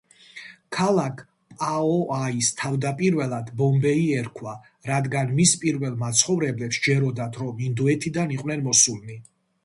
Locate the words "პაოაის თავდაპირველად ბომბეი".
1.57-4.07